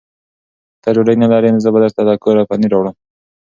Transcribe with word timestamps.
که 0.73 0.79
ته 0.81 0.89
ډوډۍ 0.95 1.15
نه 1.23 1.27
لرې، 1.31 1.49
زه 1.63 1.69
به 1.73 1.79
درته 1.83 2.01
له 2.07 2.13
کوره 2.23 2.43
پنېر 2.49 2.71
راوړم. 2.73 2.95